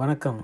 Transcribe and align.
வணக்கம். 0.00 0.38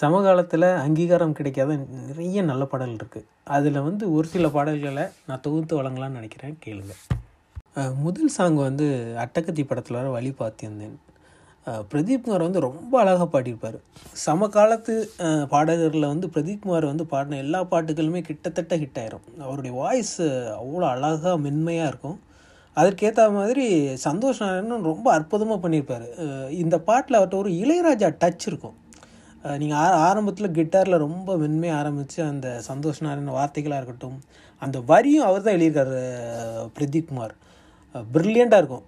சமகாலத்தில் 0.00 0.66
அங்கீகாரம் 0.82 1.32
கிடைக்காத 1.38 1.76
நிறைய 2.08 2.42
நல்ல 2.50 2.64
பாடல் 2.72 2.92
இருக்குது 2.98 3.24
அதில் 3.54 3.78
வந்து 3.86 4.04
ஒரு 4.16 4.26
சில 4.34 4.48
பாடல்களை 4.56 5.04
நான் 5.28 5.42
தொகுத்து 5.46 5.74
வழங்கலாம்னு 5.78 6.18
நினைக்கிறேன். 6.18 6.54
கேளுங்க. 6.64 6.94
முதல் 8.04 8.30
சாங் 8.36 8.58
வந்து 8.66 8.86
அட்டகத்தி 9.24 9.62
படத்தில் 9.70 9.98
வர 9.98 10.12
வழி 10.16 10.30
பார்த்திருந்தேன். 10.42 10.94
பிரதீப் 11.92 12.22
குமார் 12.26 12.46
வந்து 12.46 12.62
ரொம்ப 12.66 12.92
அழகாக 13.02 13.26
பாடியிருப்பார். 13.32 13.78
சமகாலத்து 14.26 14.94
பாடகரில் 15.54 16.10
வந்து 16.12 16.30
பிரதீப் 16.36 16.62
குமார் 16.66 16.90
வந்து 16.92 17.06
பாடின 17.14 17.40
எல்லா 17.46 17.62
பாட்டுகளுமே 17.72 18.22
கிட்டத்தட்ட 18.30 18.78
ஹிட் 18.84 19.02
ஆயிரும். 19.04 19.26
அவருடைய 19.46 19.74
வாய்ஸ் 19.82 20.20
அவ்வளோ 20.60 20.88
அழகாக 20.94 21.36
மென்மையாக 21.48 21.92
இருக்கும். 21.94 22.18
அதற்கேற்ற 22.80 23.22
மாதிரி 23.36 23.66
சந்தோஷ் 24.06 24.40
நாராயணன் 24.42 24.88
ரொம்ப 24.90 25.06
அற்புதமாக 25.18 25.58
பண்ணியிருப்பார். 25.62 26.06
இந்த 26.62 26.76
பாட்டில் 26.88 27.18
அவர்கிட்ட 27.18 27.42
ஒரு 27.42 27.52
இளையராஜா 27.62 28.08
டச் 28.22 28.46
இருக்கும். 28.50 28.76
நீங்கள் 29.60 29.80
ஆ 29.82 29.86
ஆரம்பத்தில் 30.08 30.54
கிட்டாரில் 30.58 31.02
ரொம்ப 31.06 31.36
மென்மையாக 31.42 31.80
ஆரம்பித்து 31.80 32.18
அந்த 32.30 32.46
சந்தோஷ் 32.68 33.02
நாராயணன் 33.04 33.36
வார்த்தைகளாக 33.38 33.80
இருக்கட்டும் 33.80 34.18
அந்த 34.62 34.76
வரியும் 34.90 35.26
அவர் 35.28 35.44
தான் 35.46 35.56
எழுதியிருக்காரு 35.56 36.00
பிரதீப் 36.76 37.08
குமார். 37.10 37.34
ப்ரில்லியண்ட்டாக 38.14 38.60
இருக்கும். 38.62 38.86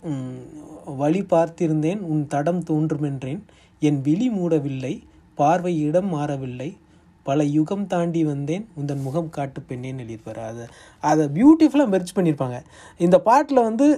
வழி 1.03 1.23
பார்த்திருந்தேன் 1.33 2.01
உன் 2.13 2.25
தடம் 2.35 2.63
தோன்றுமென்றேன் 2.71 3.41
என் 3.83 4.01
விழி 4.09 4.29
மூடவில்லை 4.37 4.95
பார்வை 5.39 5.73
இடம் 5.89 6.11
மாறவில்லை 6.15 6.71
பல 7.29 7.45
யுகம் 7.59 7.87
தாண்டி 7.93 8.23
வந்தேன். 8.33 8.65
உந்தன் 8.81 9.05
முகம் 9.07 9.31
காட்டு 9.37 9.61
பெண்ணேன்னு 9.69 10.03
எழுதியிருப்பார் 10.05 10.41
அதை 10.51 10.65
அதை 11.11 11.25
பியூட்டிஃபுல்லாக 11.39 11.93
மெர்ச் 11.95 12.17
பண்ணியிருப்பாங்க 12.19 12.59
இந்த 13.07 13.17
பாட்டில் 13.29 13.67
வந்து 13.69 13.89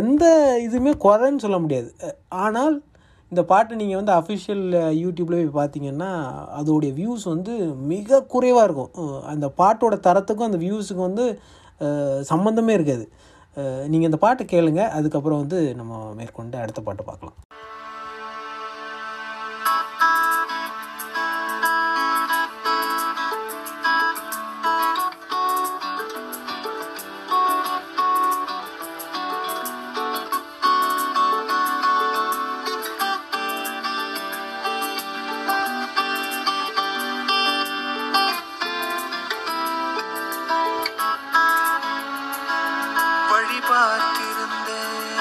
எந்த 0.00 0.24
இதுவுமே 0.66 0.94
குறைன்னு 1.06 1.44
சொல்ல 1.46 1.58
முடியாது. 1.64 1.90
ஆனால் 2.44 2.76
இந்த 3.32 3.42
பாட்டை 3.50 3.74
நீங்கள் 3.80 3.98
வந்து 4.00 4.12
அஃபிஷியல் 4.20 4.64
யூடியூப்பில் 5.00 5.36
போய் 5.38 5.58
பார்த்தீங்கன்னா 5.58 6.10
அதோடைய 6.60 6.92
வியூஸ் 7.00 7.26
வந்து 7.32 7.52
மிக 7.92 8.20
குறைவாக 8.32 8.66
இருக்கும். 8.68 8.92
அந்த 9.32 9.48
பாட்டோட 9.60 9.96
தரத்துக்கும் 10.06 10.48
அந்த 10.50 10.60
வியூஸுக்கும் 10.64 11.08
வந்து 11.08 11.26
சம்மந்தமே 12.30 12.72
இருக்காது. 12.78 13.04
நீங்கள் 13.92 14.08
இந்த 14.08 14.18
பாட்டை 14.24 14.44
கேளுங்க. 14.54 14.82
அதுக்கப்புறம் 14.98 15.40
வந்து 15.42 15.60
நம்ம 15.78 16.02
மேற்கொண்டு 16.18 16.56
அடுத்த 16.64 16.80
பாட்டை 16.88 17.04
பார்க்கலாம். 17.10 17.36
பார்த்திருந்தேன். 43.70 45.18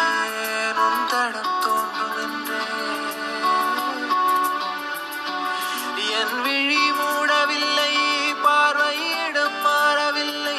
உன் 0.86 1.04
தடம் 1.12 1.56
தோன்றுமென்றேன் 1.66 2.68
என் 6.20 6.38
விழி 6.46 6.84
மூடவில்லை 7.00 7.94
பார்வையிடம் 8.46 9.58
மாறவில்லை. 9.66 10.58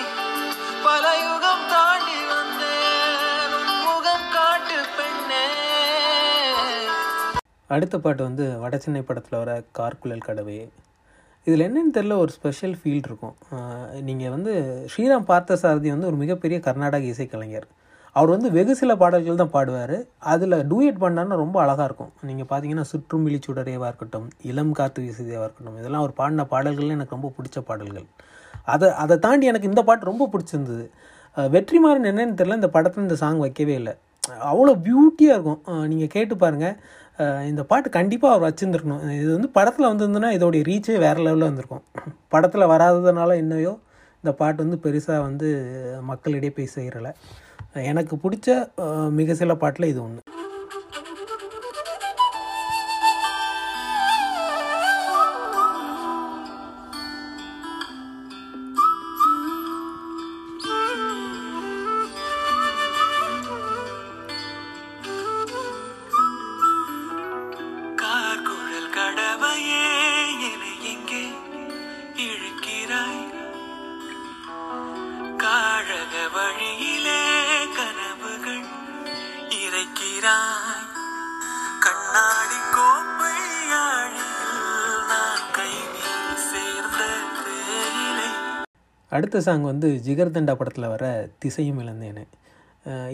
பல 0.86 1.04
யுகம் 1.22 1.64
தாண்டி 1.72 2.18
வந்தேன் 2.34 3.54
உன் 3.58 3.74
முகம் 3.86 4.28
காட்டு 4.36 4.78
பெண்ணே. 4.98 5.46
அடுத்த 7.76 7.98
பாட்டு 8.04 8.22
வந்து 8.28 8.46
வடசென்னை 8.62 9.02
படத்தில் 9.08 9.40
வர 9.40 9.50
கார்குழல் 9.80 10.26
கடவே. 10.28 10.60
இதில் 11.46 11.66
என்னென்னு 11.66 11.94
தெரில 11.98 12.16
ஒரு 12.22 12.32
ஸ்பெஷல் 12.38 12.78
ஃபீல் 12.80 13.04
இருக்கும். 13.08 13.36
நீங்கள் 14.08 14.34
வந்து 14.36 14.54
ஸ்ரீராம் 14.92 15.28
பார்த்தசாரதி 15.34 15.88
வந்து 15.94 16.10
ஒரு 16.12 16.18
மிகப்பெரிய 16.22 16.58
கர்நாடக 16.66 17.06
இசைக்கலைஞர். 17.12 17.68
அவர் 18.18 18.32
வந்து 18.34 18.48
வெகு 18.56 18.74
சில 18.80 18.92
பாடல்கள் 19.00 19.40
தான் 19.40 19.52
பாடுவார். 19.56 19.96
அதில் 20.32 20.56
டூயட் 20.70 21.00
பண்ணான்னா 21.04 21.36
ரொம்ப 21.42 21.56
அழகாக 21.64 21.86
இருக்கும். 21.88 22.12
நீங்கள் 22.28 22.48
பார்த்தீங்கன்னா 22.50 22.86
சுற்றும் 22.92 23.24
விழிச்சுடரேவாக 23.26 23.90
இருக்கட்டும் 23.90 24.28
இளம் 24.50 24.72
காத்து 24.78 25.04
வீசுதேவாக 25.04 25.46
இருக்கட்டும் 25.46 25.78
இதெல்லாம் 25.80 26.02
அவர் 26.04 26.14
பாடின 26.20 26.46
பாடல்கள் 26.52 26.94
எனக்கு 26.96 27.16
ரொம்ப 27.16 27.30
பிடிச்ச 27.36 27.58
பாடல்கள். 27.70 28.06
அதை 28.74 28.88
அதை 29.02 29.16
தாண்டி 29.26 29.50
எனக்கு 29.50 29.70
இந்த 29.72 29.82
பாட்டு 29.88 30.10
ரொம்ப 30.10 30.26
பிடிச்சிருந்தது. 30.32 30.86
வெற்றிமாறன் 31.56 32.08
என்னென்னு 32.10 32.38
தெரில 32.40 32.58
இந்த 32.60 32.70
படத்தில் 32.76 33.06
இந்த 33.06 33.18
சாங் 33.22 33.42
வைக்கவே 33.44 33.74
இல்லை. 33.80 33.94
அவ்வளோ 34.52 34.72
பியூட்டியாக 34.86 35.36
இருக்கும். 35.36 35.60
நீங்கள் 35.92 36.12
கேட்டு 36.14 36.34
பாருங்கள் 36.42 36.76
இந்த 37.50 37.62
பாட்டு 37.70 37.88
கண்டிப்பாக 37.98 38.34
அவர் 38.34 38.46
வச்சுருந்துருக்கணும். 38.48 39.02
இது 39.20 39.30
வந்து 39.36 39.50
படத்தில் 39.56 39.88
வந்திருந்ததுன்னா 39.90 40.30
இதோடைய 40.36 40.62
ரீச்சே 40.68 40.96
வேறு 41.04 41.20
லெவலில் 41.26 41.48
வந்திருக்கும். 41.50 41.84
படத்தில் 42.34 42.70
வராததுனால 42.72 43.36
என்னையோ 43.42 43.72
இந்த 44.22 44.32
பாட்டு 44.40 44.60
வந்து 44.64 44.78
பெருசாக 44.84 45.20
வந்து 45.28 45.48
மக்களிடையே 46.10 46.52
போய் 46.56 46.74
செய்கிறலை 46.76 47.12
எனக்கு 47.74 48.16
பிடிச்ச 48.16 48.48
மிக 49.10 49.34
சில 49.34 49.54
பாட்டில் 49.54 49.86
இது 49.86 50.02
ஒன்று 50.02 50.39
கண்ணாடி 81.84 82.58
கோப்பை 82.76 83.34
நான் 85.10 85.44
கையில் 85.56 86.38
சேர்ந்த 86.50 87.00
தேயிலை. 87.44 88.28
அடுத்த 89.12 89.40
சாங் 89.46 89.64
வந்து 89.70 89.88
ஜிகர்தண்டா 90.06 90.54
படத்தில் 90.60 90.92
வர 90.94 91.04
திசையும் 91.44 91.80
இழந்தேனே 91.84 92.24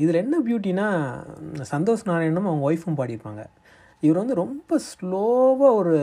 இதில் 0.02 0.20
என்ன 0.22 0.40
பியூட்டினா 0.46 0.86
சந்தோஷ் 1.72 2.04
நாராயணனும் 2.08 2.48
அவங்க 2.50 2.66
ஒய்ஃபும் 2.70 2.98
பாடியிருப்பாங்க. 2.98 3.44
இவர் 4.02 4.20
வந்து 4.20 4.34
ரொம்ப 4.42 4.78
ஸ்லோவாக 4.90 5.70
ஒரு 5.80 5.94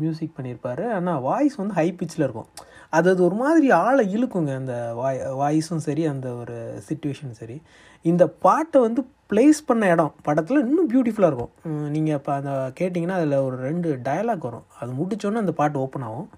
மியூசிக் 0.00 0.36
பண்ணியிருப்பார். 0.36 0.84
ஆனால் 0.96 1.22
வாய்ஸ் 1.28 1.56
வந்து 1.60 1.76
ஹை 1.78 1.88
பிச்சில் 2.00 2.24
இருக்கும். 2.26 2.50
அது 2.96 3.06
அது 3.12 3.20
ஒரு 3.28 3.36
மாதிரி 3.42 3.66
ஆளை 3.84 4.04
இழுக்குங்க 4.16 4.52
அந்த 4.60 4.76
வாய் 5.00 5.20
வாய்ஸும் 5.42 5.84
சரி 5.86 6.04
அந்த 6.12 6.28
ஒரு 6.42 6.56
சுச்சுவேஷனும் 6.88 7.40
சரி. 7.42 7.56
இந்த 8.04 8.24
பாட்டை 8.46 8.78
வந்து 8.86 9.02
ப்ளேஸ் 9.30 9.60
பண்ண 9.68 9.92
இடம். 9.94 10.12
படத்தில் 10.26 10.64
இன்னும் 10.66 10.90
பியூட்டிஃபுல்லாக 10.92 11.30
இருக்கும். 11.32 11.52
நீங்கள் 11.94 12.16
இப்போ 12.18 12.32
அந்த 12.40 12.52
கேட்டிங்கன்னா 12.80 13.18
அதில் 13.20 13.36
ஒரு 13.46 13.56
ரெண்டு 13.68 13.88
டயலாக் 14.08 14.46
வரும். 14.48 14.66
அது 14.80 14.90
முடிச்சோன்னே 15.00 15.42
அந்த 15.44 15.54
பாட்டு 15.60 15.82
ஓப்பன் 15.84 16.06
ஆகும். 16.10 16.28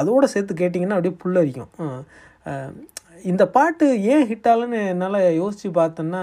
அதோடு 0.00 0.32
சேர்த்து 0.34 0.60
கேட்டிங்கன்னா 0.62 0.96
அப்படியே 0.98 1.16
புல்லரிக்கும் 1.22 1.72
இந்த 3.30 3.42
பாட்டு 3.56 3.86
ஏன் 4.12 4.24
ஹிட் 4.30 4.48
ஆகலன்னு 4.52 4.78
என்னால் 4.92 5.18
யோசித்து 5.40 5.68
பார்த்தேன்னா 5.78 6.22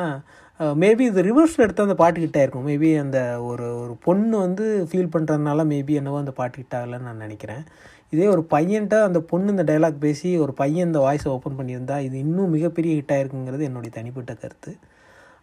மேபி 0.82 1.04
இது 1.12 1.22
ரிவர்ஸில் 1.28 1.64
எடுத்து 1.66 1.86
அந்த 1.86 1.96
பாட்டு 2.02 2.24
ஹிட் 2.24 2.38
ஆகிருக்கும் 2.40 2.68
மேபி 2.70 2.90
அந்த 3.04 3.20
ஒரு 3.50 3.68
ஒரு 3.84 3.94
பொண்ணு 4.06 4.36
வந்து 4.46 4.66
ஃபீல் 4.90 5.14
பண்ணுறதுனால 5.14 5.64
மேபி 5.72 5.94
என்னவோ 6.00 6.20
அந்த 6.24 6.34
பாட்டு 6.40 6.60
ஹிட் 6.62 6.76
ஆகலைன்னு 6.80 7.08
நான் 7.10 7.24
நினைக்கிறேன். 7.26 7.64
இதே 8.14 8.28
ஒரு 8.34 8.44
பையன்ட்ட 8.54 8.96
அந்த 9.08 9.20
பொண்ணு 9.32 9.54
இந்த 9.54 9.66
டைலாக் 9.70 10.04
பேசி 10.06 10.30
ஒரு 10.46 10.54
பையன் 10.62 10.88
இந்த 10.90 11.02
வாய்ஸை 11.06 11.30
ஓப்பன் 11.36 11.58
பண்ணியிருந்தா 11.60 11.98
இது 12.08 12.16
இன்னும் 12.26 12.54
மிகப்பெரிய 12.56 12.94
ஹிட் 13.00 13.16
இருக்குங்கிறது 13.22 13.68
என்னுடைய 13.70 13.94
தனிப்பட்ட 13.98 14.34
கருத்து. 14.44 14.74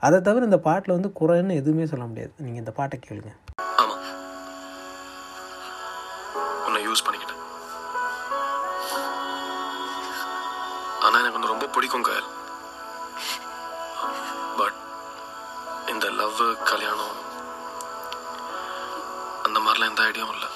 அதை 0.01 0.21
தவிர 0.21 0.45
இந்த 0.45 0.59
பாட்டில் 0.59 0.95
வந்து 0.95 1.13
குறைன்னு 1.21 1.55
எதுவுமே 1.55 1.87
சொல்ல 1.87 2.05
முடியாது. 2.05 2.33
நீங்கள் 2.37 2.59
இந்த 2.59 2.71
பாட்டை 2.71 3.01
கேளுங்க. 3.09 3.37
ஆமா. 3.61 3.97
யூஸ் 6.79 7.07
பண்ணிக்கிட்டேன். 7.07 7.37
ஆனா 11.01 11.19
எனக்கு 11.19 11.33
வந்து 11.33 11.47
ரொம்ப 11.47 11.67
பிடிக்கும் 11.67 12.05
கயல். 12.05 12.29
பட் 14.57 14.79
இந்த 15.89 16.11
லவ் 16.11 16.65
கல்யாணம் 16.65 17.17
அந்த 19.43 19.61
மாதிரிலாம் 19.61 19.89
எந்த 19.89 20.03
ஐடியாவும் 20.03 20.33
இல்லை. 20.33 20.49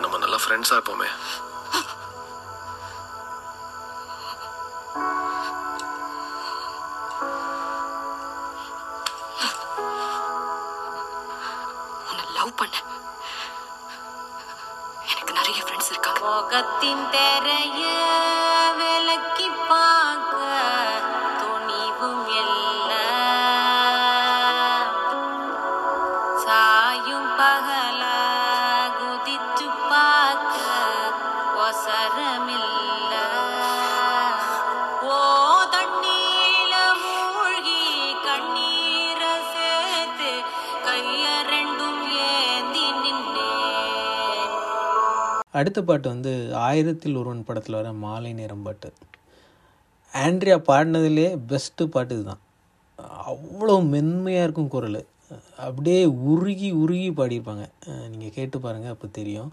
நம்ம 0.00 0.18
நல்லா 0.18 0.36
ஃப்ரெண்ட்ஸாக 0.36 0.80
இருப்போமே. 0.80 1.06
எனக்கு 15.32 15.40
நிறைய 15.40 15.60
ஃப்ரெண்ட்ஸ் 15.66 15.90
இருக்காங்க. 15.90 16.20
முகத்தின் 16.28 17.04
தெரைய 17.12 17.82
விலக்கி 18.78 19.46
அடுத்த 45.58 45.78
பாட்டு 45.82 46.06
வந்து 46.08 46.32
ஆயிரத்தில் 46.66 47.18
ஒருவன் 47.20 47.46
படத்தில் 47.48 47.78
வர 47.78 47.92
மாலை 48.04 48.32
நேரம் 48.40 48.64
பாட்டு. 48.66 48.90
ஆண்ட்ரியா 50.12 50.56
பாடினதுலே 50.68 51.28
பெஸ்ட்டு 51.50 51.92
பாட்டு 51.94 52.14
இதுதான். 52.16 52.42
அவ்வளோ 53.32 53.74
மென்மையாக 53.94 54.46
இருக்கும் 54.46 54.72
குரல். 54.74 55.00
அப்படியே 55.66 56.00
உருகி 56.32 56.68
உருகி 56.82 57.10
பாடியிருப்பாங்க. 57.10 57.64
நீங்கள் 58.10 58.34
கேட்டு 58.36 58.56
பாருங்கள் 58.60 58.92
அப்போ 58.94 59.06
தெரியும். 59.18 59.50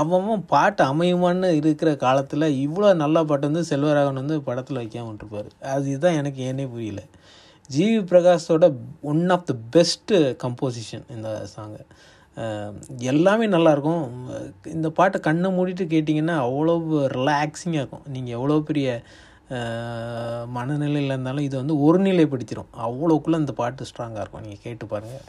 அவன் 0.00 0.44
பாட்டு 0.52 0.82
அமையுமான்னு 0.84 1.48
இருக்கிற 1.60 1.90
காலத்தில் 2.04 2.46
இவ்வளோ 2.64 2.90
நல்ல 3.04 3.24
பாட்டு 3.24 3.50
வந்து 3.50 3.64
செல்வராகவன் 3.70 4.20
வந்து 4.22 4.38
படத்தில் 4.48 4.80
வைக்காம 4.82 5.08
விட்டுருப்பாரு. 5.10 5.50
அது 5.72 5.86
இதுதான் 5.92 6.18
எனக்கு 6.20 6.42
ஏனே 6.50 6.66
புரியல. 6.74 7.02
GV 7.70 7.98
பிரகாஷோட 8.10 8.66
one 9.12 9.24
of 9.36 9.48
the 9.50 9.54
best 9.76 10.18
composition 10.44 11.06
இந்த 11.16 11.30
சாங்கை 11.56 11.82
எல்லாமே 13.12 13.46
நல்லாயிருக்கும். 13.54 14.04
இந்த 14.76 14.88
பாட்டை 14.98 15.18
கண்ணை 15.28 15.48
மூடிட்டு 15.56 15.84
கேட்டிங்கன்னா 15.94 16.36
அவ்வளோ 16.46 16.74
ரிலாக்ஸிங்காக 17.16 17.82
இருக்கும். 17.82 18.06
நீங்கள் 18.16 18.36
எவ்வளோ 18.38 18.60
பெரிய 18.70 19.00
மனநிலையில் 20.56 21.12
இருந்தாலும் 21.12 21.46
இது 21.48 21.56
வந்து 21.62 21.76
ஒரு 21.86 21.98
நிலைப்படுத்திடும் 22.06 22.72
அவ்வளோக்குள்ளே 22.86 23.42
இந்த 23.44 23.54
பாட்டு 23.60 23.88
ஸ்ட்ராங்காக 23.90 24.22
இருக்கும். 24.24 24.44
நீங்கள் 24.46 24.64
கேட்டு 24.66 24.86
பாருங்கள் 24.94 25.24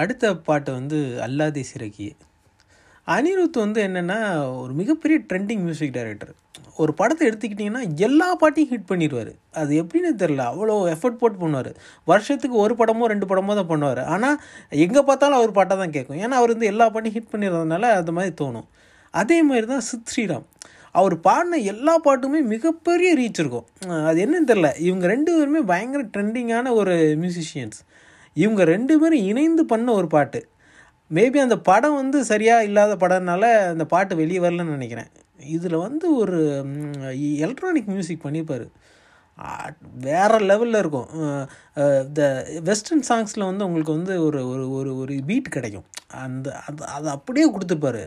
அடுத்த 0.00 0.30
பாட்டு 0.46 0.70
வந்து 0.78 0.98
அல்லாதி 1.26 1.62
சிறகி. 1.68 2.08
அனிருத் 3.14 3.58
வந்து 3.64 3.80
என்னென்னா 3.86 4.16
ஒரு 4.62 4.72
மிகப்பெரிய 4.80 5.16
ட்ரெண்டிங் 5.28 5.62
மியூசிக் 5.66 5.94
டைரக்டர் 5.94 6.32
ஒரு 6.82 6.92
படத்தை 6.98 7.22
எடுத்துக்கிட்டிங்கன்னா 7.28 7.82
எல்லா 8.06 8.26
பாட்டையும் 8.40 8.70
ஹிட் 8.72 8.88
பண்ணிடுவார். 8.90 9.30
அது 9.60 9.72
எப்படின்னு 9.82 10.10
தெரில 10.22 10.44
அவ்வளோ 10.50 10.74
எஃபர்ட் 10.94 11.20
போட்டு 11.20 11.38
பண்ணுவார். 11.42 11.70
வருஷத்துக்கு 12.10 12.56
ஒரு 12.64 12.74
படமோ 12.80 13.08
ரெண்டு 13.12 13.28
படமோ 13.30 13.54
தான் 13.60 13.70
பண்ணுவார். 13.72 14.02
ஆனால் 14.14 14.36
எங்கே 14.84 15.02
பார்த்தாலும் 15.10 15.38
அவர் 15.40 15.56
பாட்டை 15.58 15.76
தான் 15.82 15.94
கேட்கும். 15.96 16.20
ஏன்னா 16.24 16.38
அவர் 16.40 16.54
வந்து 16.54 16.70
எல்லா 16.72 16.88
பாட்டையும் 16.94 17.16
ஹிட் 17.18 17.32
பண்ணிடுறதுனால 17.34 17.92
அது 18.00 18.14
மாதிரி 18.18 18.34
தோணும். 18.42 18.68
அதே 19.22 19.38
மாதிரி 19.50 19.66
தான் 19.74 19.86
சித் 19.90 20.10
ஸ்ரீராம். 20.12 20.46
அவர் 20.98 21.14
பாடின 21.26 21.60
எல்லா 21.72 21.94
பாட்டுமே 22.06 22.40
மிகப்பெரிய 22.54 23.08
ரீச் 23.20 23.40
இருக்கும். 23.42 23.66
அது 24.08 24.18
என்னன்னு 24.24 24.50
தெரில 24.50 24.68
இவங்க 24.88 25.06
ரெண்டு 25.12 25.30
பேருமே 25.36 25.60
பயங்கர 25.72 26.02
ட்ரெண்டிங்கான 26.14 26.72
ஒரு 26.80 26.94
மியூசிஷியன்ஸ் 27.22 27.80
இவங்க 28.36 28.62
ரெண்டு 28.74 28.94
பேரும் 29.00 29.26
இணைந்து 29.30 29.62
பண்ண 29.72 29.88
ஒரு 30.00 30.08
பாட்டு. 30.14 30.40
மேபி 31.10 31.38
அந்த 31.44 31.56
படம் 31.68 31.98
வந்து 32.00 32.18
சரியாக 32.30 32.66
இல்லாத 32.68 32.92
படம்னால 33.02 33.44
அந்த 33.72 33.84
பாட்டு 33.92 34.14
வெளியே 34.22 34.40
வரலன்னு 34.44 34.76
நினைக்கிறேன். 34.76 35.10
இதில் 35.56 35.82
வந்து 35.86 36.06
ஒரு 36.22 36.38
எலக்ட்ரானிக் 37.44 37.92
மியூசிக் 37.94 38.24
பண்ணியிருப்பார் 38.24 38.66
வேறு 40.06 40.38
லெவலில் 40.50 40.80
இருக்கும். 40.82 41.08
இந்த 42.06 42.22
வெஸ்டர்ன் 42.68 43.06
சாங்ஸில் 43.08 43.48
வந்து 43.48 43.66
உங்களுக்கு 43.68 43.96
வந்து 43.98 44.14
ஒரு 44.26 44.40
ஒரு 44.52 44.64
ஒரு 44.78 44.90
ஒரு 45.00 45.14
பீட் 45.30 45.54
கிடைக்கும். 45.56 45.86
அந்த 46.24 46.48
அது 46.66 46.86
அதை 46.96 47.08
அப்படியே 47.16 47.46
கொடுத்துருப்பாரு. 47.50 48.04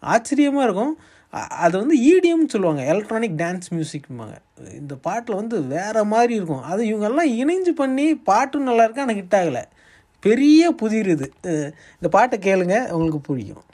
ஆச்சரியமாக 0.00 0.66
இருக்கும். 0.66 0.94
அது 1.64 1.74
வந்து 1.78 1.96
ஈடிஎம்னு 2.10 2.52
சொல்லுவாங்க. 2.54 2.82
எலக்ட்ரானிக் 2.92 3.36
டான்ஸ் 3.42 3.68
மியூசிக்மாங்க 3.74 4.36
இந்த 4.80 4.94
பாட்டில் 5.06 5.40
வந்து 5.40 5.56
வேறு 5.74 6.04
மாதிரி 6.04 6.34
இருக்கும். 6.34 6.62
அது 6.62 6.82
இவங்கெல்லாம் 6.84 7.30
இணைஞ்சு 7.42 7.72
பண்ணி 7.82 8.06
பாட்டும் 8.30 8.68
நல்லா 8.70 8.86
ஆனால் 8.96 9.18
ஹிட் 9.20 9.38
ஆகலை. 9.40 9.64
பெரிய 10.20 10.72
புதிர் 10.80 11.10
இது. 11.16 11.28
இந்த 11.98 12.08
பாட்டை 12.16 12.38
கேளுங்க 12.38 12.76
உங்களுக்கு 12.90 13.20
பிடிக்கும் 13.28 13.66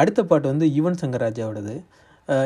அடுத்த 0.00 0.20
பாட்டு 0.30 0.46
வந்து 0.52 0.66
யுவன் 0.78 1.00
சங்கர் 1.02 1.24
ராஜாவோடது 1.26 1.76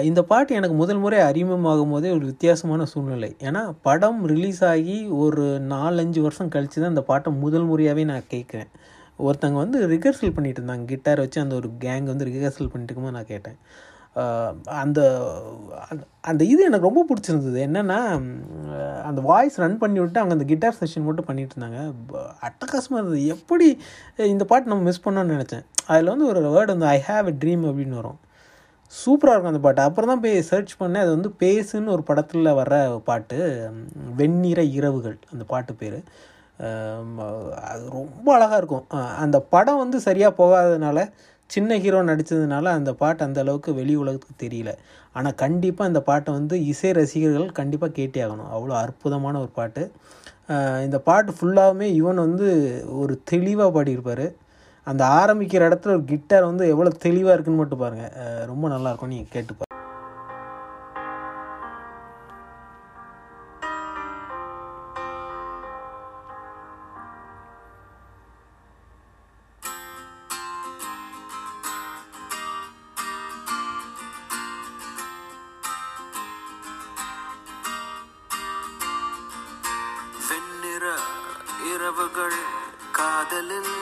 இந்த 0.08 0.20
பாட்டு 0.30 0.52
எனக்கு 0.58 0.76
முதல் 0.80 1.00
முறை 1.02 1.18
அறிமுகமாகும் 1.30 1.92
போதே 1.94 2.08
ஒரு 2.14 2.24
வித்தியாசமான 2.30 2.86
சூழ்நிலை. 2.92 3.28
ஏன்னா 3.48 3.60
படம் 3.86 4.20
ரிலீஸ் 4.32 4.62
ஆகி 4.70 4.96
ஒரு 5.24 5.44
நாலஞ்சு 5.72 6.20
வருஷம் 6.24 6.50
கழித்து 6.54 6.78
தான் 6.82 6.92
இந்த 6.94 7.04
பாட்டை 7.10 7.30
முதல் 7.44 7.66
முறையாகவே 7.68 8.04
நான் 8.10 8.26
கேட்குறேன். 8.32 8.70
ஒருத்தங்க 9.26 9.58
வந்து 9.64 9.78
ரிஹர்சல் 9.92 10.34
பண்ணிட்டு 10.36 10.60
இருந்தாங்க. 10.60 10.84
கிட்டார் 10.92 11.22
வச்சு 11.24 11.38
அந்த 11.44 11.54
ஒரு 11.60 11.68
கேங் 11.84 12.08
வந்து 12.12 12.26
ரிஹர்சல் 12.30 12.70
பண்ணிட்டு 12.72 12.90
இருக்கும்போது 12.92 13.16
நான் 13.18 13.30
கேட்டேன். 13.32 13.58
அந்த 14.64 15.30
அந்த- 15.90 16.04
அந்த 16.20 16.44
இது 16.44 16.64
எனக்கு 16.64 16.90
ரொம்ப 16.90 17.06
பிடிச்சிருந்தது. 17.08 17.58
என்னென்னா 17.58 18.22
அந்த 19.02 19.20
வாய்ஸ் 19.20 19.58
ரன் 19.58 19.78
பண்ணி 19.78 20.00
விட்டு 20.00 20.20
அவங்க 20.20 20.34
அந்த 20.34 20.46
கிட்டார் 20.46 20.76
செஷன் 20.80 21.04
மட்டும் 21.04 21.24
பண்ணிட்டு 21.24 21.54
இருந்தாங்க. 21.60 21.94
அட்டகாசமாக 22.42 22.94
இருந்தது. 22.94 23.26
எப்படி 23.26 23.78
இந்த 24.16 24.44
பாட்டு 24.44 24.68
நம்ம 24.68 24.82
மிஸ் 24.82 25.08
பண்ணோன்னு 25.08 25.38
நினச்சேன். 25.38 25.64
அதில் 25.86 26.08
வந்து 26.08 26.26
ஒரு 26.26 26.40
வேர்டு 26.40 26.66
வந்து 26.66 26.86
ஐ 26.86 27.02
ஹாவ் 27.06 27.26
எ 27.26 27.30
ட்ரீம் 27.30 27.58
அப்படின்னு 27.58 27.94
வரும். 27.94 28.18
சூப்பராக 28.86 29.28
இருக்கும் 29.28 29.44
அந்த 29.44 29.58
பாட்டு. 29.58 29.82
அப்புறம் 29.82 30.10
தான் 30.10 30.20
போய் 30.20 30.42
சர்ச் 30.42 30.74
பண்ணேன். 30.80 30.96
அது 30.96 31.10
வந்து 31.10 31.34
பேசுன்னு 31.38 31.86
ஒரு 31.86 32.02
படத்தில் 32.02 32.44
வர்ற 32.44 32.98
பாட்டு. 32.98 33.70
வெண்ணிற 34.16 34.62
இரவுகள் 34.62 35.18
அந்த 35.32 35.44
பாட்டு 35.44 35.74
பேர். 35.74 36.02
அது 37.62 37.90
ரொம்ப 37.90 38.34
அழகாக 38.34 38.56
இருக்கும். 38.56 38.88
அந்த 39.18 39.40
படம் 39.40 39.78
வந்து 39.78 40.00
சரியாக 40.00 40.44
போகாததுனால 40.44 41.12
சின்ன 41.54 41.76
ஹீரோ 41.82 42.00
நடித்ததுனால 42.08 42.72
அந்த 42.78 42.90
பாட்டு 43.02 43.22
அந்த 43.26 43.38
அளவுக்கு 43.44 43.70
வெளி 43.78 43.94
உலகத்துக்கு 44.02 44.36
தெரியல. 44.44 44.72
ஆனால் 45.16 45.38
கண்டிப்பாக 45.44 45.90
அந்த 45.90 46.00
பாட்டை 46.08 46.30
வந்து 46.38 46.56
இசை 46.72 46.90
ரசிகர்கள் 46.98 47.56
கண்டிப்பாக 47.60 47.96
கேட்டே 47.98 48.20
ஆகணும். 48.26 48.50
அவ்வளோ 48.56 48.74
அற்புதமான 48.84 49.38
ஒரு 49.44 49.52
பாட்டு. 49.60 49.84
இந்த 50.86 50.98
பாட்டு 51.08 51.30
ஃபுல்லாகவுமே 51.38 51.88
இவன் 52.00 52.24
வந்து 52.26 52.48
ஒரு 53.02 53.14
தெளிவாக 53.32 53.70
பாடியிருப்பார். 53.76 54.26
அந்த 54.86 55.02
ஆரம்பிக்கிற 55.20 55.62
இடத்துல 55.68 55.96
ஒரு 55.98 56.04
கிட்டார் 56.12 56.50
வந்து 56.50 56.66
எவ்வளோ 56.74 56.92
தெளிவாக 57.06 57.36
இருக்குன்னு 57.36 57.62
மட்டும் 57.62 57.82
பாருங்கள் 57.84 58.44
ரொம்ப 58.52 58.68
நல்லாயிருக்கும் 58.74 59.14
நீங்கள் 59.14 59.34
கேட்டுப்பாரு 59.36 59.67
இரவுகள் 81.88 82.38
காதலின் 82.92 83.74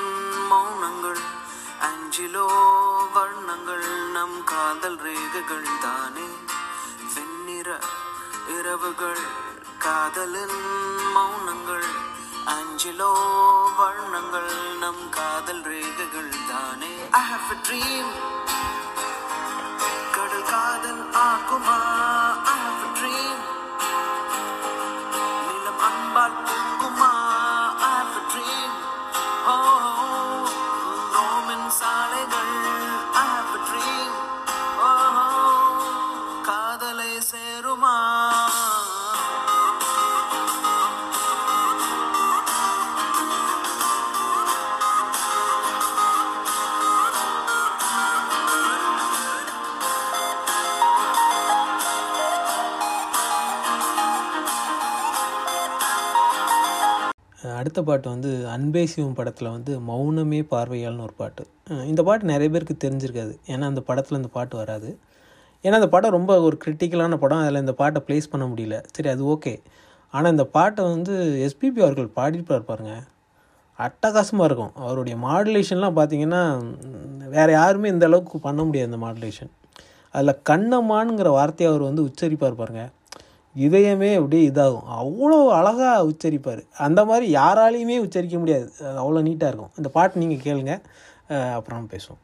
மௌனங்கள் 0.50 1.22
அஞ்சிலோ 1.80 2.44
வண்ணங்கள் 3.14 4.12
நம் 4.12 4.44
காதல் 4.44 4.98
ரேகைகள் 4.98 5.80
தானே. 5.80 6.26
வெண்ணிற 7.14 7.80
இரவுகள் 8.58 9.24
காதலின் 9.78 10.60
மௌனங்கள் 11.14 11.88
அஞ்சிலோ 12.46 13.12
வண்ணங்கள் 13.78 14.78
நம் 14.78 15.08
காதல் 15.10 15.62
ரேகைகள் 15.62 16.32
தானே. 16.48 16.94
ஐ 17.12 17.22
have 17.30 17.50
அ 17.50 17.60
ட்ரீம் 17.68 18.35
அடுத்த 57.76 57.88
பாட்டு 57.88 58.08
வந்து 58.12 58.30
அன்பே 58.52 58.82
சிவம் 58.90 59.16
படத்தில் 59.16 59.48
வந்து 59.54 59.72
மௌனமே 59.88 60.38
பார்வையால்னு 60.52 61.02
ஒரு 61.06 61.14
பாட்டு. 61.18 61.42
இந்த 61.90 62.00
பாட்டு 62.06 62.30
நிறைய 62.30 62.48
பேருக்கு 62.52 62.74
தெரிஞ்சிருக்காது. 62.84 63.32
ஏன்னா 63.52 63.64
அந்த 63.72 63.80
படத்தில் 63.88 64.18
இந்த 64.18 64.30
பாட்டு 64.36 64.54
வராது. 64.60 64.90
ஏன்னா 65.64 65.76
அந்த 65.80 65.88
படம் 65.94 66.14
ரொம்ப 66.16 66.32
ஒரு 66.46 66.56
கிரிட்டிக்கலான 66.62 67.16
படம். 67.24 67.42
அதில் 67.44 67.60
இந்த 67.64 67.74
பாட்டை 67.80 68.00
ப்ளேஸ் 68.06 68.30
பண்ண 68.32 68.44
முடியல. 68.52 68.76
சரி 68.94 69.10
அது 69.14 69.24
ஓகே 69.34 69.52
ஆனால் 70.14 70.32
இந்த 70.34 70.46
பாட்டை 70.56 70.84
வந்து 70.94 71.16
எஸ்பிபி 71.46 71.82
அவர்கள் 71.86 72.08
பாடிப்பார் 72.18 72.66
பாருங்க. 72.70 72.94
அட்டகாசமாக 73.78 74.48
இருக்கும். 74.50 74.72
அவருடைய 74.86 75.18
மாடுலேஷன்லாம் 75.26 75.98
பார்த்தீங்கன்னா 76.00 76.42
வேறு 77.36 77.54
யாருமே 77.60 77.92
இந்த 77.96 78.06
அளவுக்கு 78.10 78.40
பண்ண 78.48 78.62
முடியாது 78.68 78.90
அந்த 78.90 79.02
மாடுலேஷன் 79.06 79.52
அதில் 80.14 80.40
கண்ணம்மானுங்கிற 80.52 81.30
வார்த்தையை 81.38 81.68
அவர் 81.72 81.88
வந்து 81.90 82.06
உச்சரிப்பார் 82.08 82.60
பாருங்கள் 82.62 82.90
இதயமே 83.64 84.10
அப்படியே 84.16 84.42
இதாகும். 84.50 84.86
அவ்வளோ 85.00 85.38
அழகாக 85.58 86.06
உச்சரிப்பார். 86.10 86.62
அந்த 86.86 87.00
மாதிரி 87.04 87.26
யாராலையுமே 87.34 87.96
உச்சரிக்க 87.98 88.38
முடியாது. 88.38 88.68
அவ்வளோ 89.02 89.22
நீட்டாக 89.28 89.50
இருக்கும். 89.52 89.72
இந்த 89.76 89.88
பாட்டு 89.88 90.22
நீங்கள் 90.22 90.44
கேளுங்க. 90.46 90.74
அப்புறம் 91.58 91.88
பேசுவோம். 91.92 92.20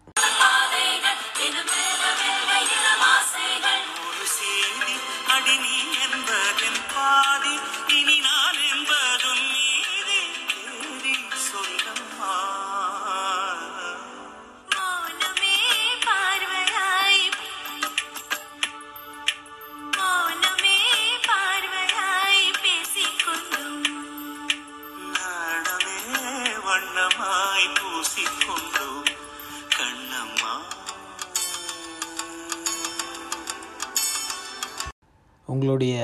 உங்களுடைய 35.53 35.97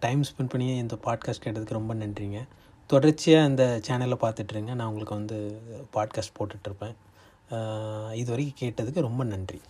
டைம் 0.00 0.20
ஸ்பெண்ட் 0.28 0.52
பண்ணி 0.52 0.68
இந்த 0.82 0.94
பாட்காஸ்ட் 1.06 1.44
கேட்டதுக்கு 1.44 1.78
ரொம்ப 1.78 1.92
நன்றிங்க. 1.94 2.38
தொடர்ச்சியாக 2.90 3.48
இந்த 3.50 3.64
சேனலை 3.86 4.16
பார்த்துட்ருங்க 4.22 4.72
நான் 4.78 4.88
உங்களுக்கு 4.90 5.18
வந்து 5.20 5.38
பாட்காஸ்ட் 5.96 6.36
போட்டுட்ருப்பேன் 6.38 6.94
இது 8.20 8.28
வரைக்கும் 8.32 8.60
கேட்டதுக்கு 8.62 9.06
ரொம்ப 9.08 9.24
நன்றி. 9.24 9.60